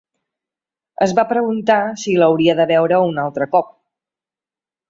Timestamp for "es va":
1.07-1.25